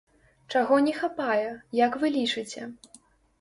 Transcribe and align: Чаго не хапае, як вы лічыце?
Чаго 0.53 0.79
не 0.85 0.93
хапае, 1.01 1.51
як 1.81 1.99
вы 2.05 2.11
лічыце? 2.17 2.61